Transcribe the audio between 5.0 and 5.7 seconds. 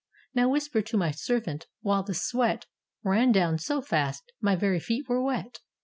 were wet.